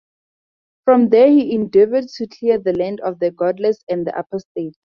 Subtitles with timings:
[0.83, 4.75] From there he endeavored to clear the land of "the godless and the apostate".